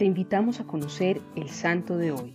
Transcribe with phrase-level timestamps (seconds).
[0.00, 2.32] te invitamos a conocer el santo de hoy.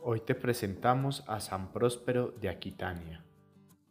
[0.00, 3.22] Hoy te presentamos a San Próspero de Aquitania.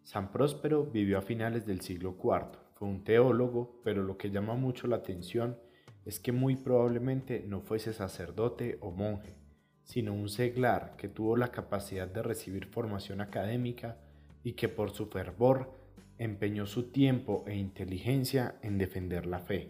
[0.01, 2.57] San Próspero vivió a finales del siglo IV.
[2.73, 5.59] Fue un teólogo, pero lo que llama mucho la atención
[6.03, 9.35] es que muy probablemente no fuese sacerdote o monje,
[9.83, 13.99] sino un seglar que tuvo la capacidad de recibir formación académica
[14.43, 15.82] y que por su fervor
[16.17, 19.69] empeñó su tiempo e inteligencia en defender la fe.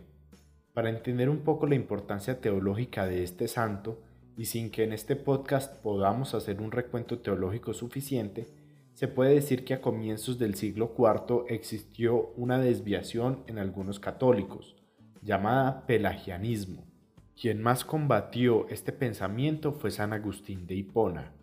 [0.73, 4.01] Para entender un poco la importancia teológica de este santo,
[4.35, 8.47] y sin que en este podcast podamos hacer un recuento teológico suficiente,
[8.93, 14.75] se puede decir que a comienzos del siglo IV existió una desviación en algunos católicos,
[15.21, 16.85] llamada pelagianismo.
[17.39, 21.33] Quien más combatió este pensamiento fue San Agustín de Hipona.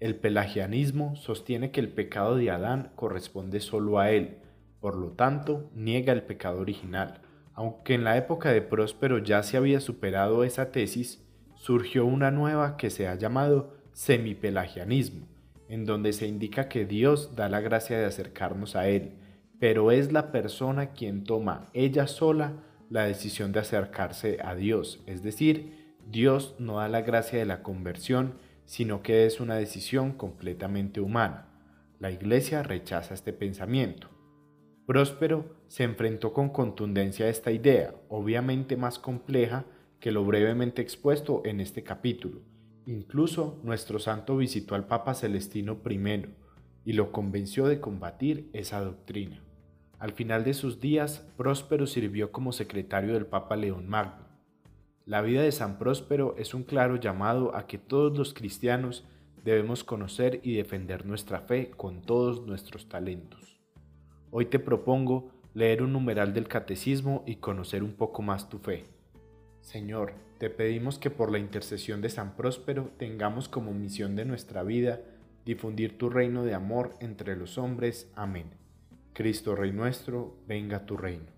[0.00, 4.38] El pelagianismo sostiene que el pecado de Adán corresponde solo a él,
[4.80, 7.20] por lo tanto niega el pecado original.
[7.54, 11.24] Aunque en la época de Próspero ya se había superado esa tesis,
[11.56, 15.26] surgió una nueva que se ha llamado semipelagianismo,
[15.68, 19.14] en donde se indica que Dios da la gracia de acercarnos a Él,
[19.58, 25.22] pero es la persona quien toma ella sola la decisión de acercarse a Dios, es
[25.22, 31.00] decir, Dios no da la gracia de la conversión, sino que es una decisión completamente
[31.00, 31.48] humana.
[31.98, 34.08] La Iglesia rechaza este pensamiento.
[34.88, 39.66] Próspero se enfrentó con contundencia a esta idea, obviamente más compleja
[40.00, 42.40] que lo brevemente expuesto en este capítulo.
[42.86, 46.22] Incluso nuestro santo visitó al Papa Celestino I
[46.86, 49.42] y lo convenció de combatir esa doctrina.
[49.98, 54.26] Al final de sus días, Próspero sirvió como secretario del Papa León Magno.
[55.04, 59.04] La vida de San Próspero es un claro llamado a que todos los cristianos
[59.44, 63.57] debemos conocer y defender nuestra fe con todos nuestros talentos.
[64.30, 68.84] Hoy te propongo leer un numeral del catecismo y conocer un poco más tu fe.
[69.62, 74.62] Señor, te pedimos que por la intercesión de San Próspero tengamos como misión de nuestra
[74.62, 75.00] vida
[75.46, 78.12] difundir tu reino de amor entre los hombres.
[78.14, 78.50] Amén.
[79.14, 81.37] Cristo Rey nuestro, venga tu reino.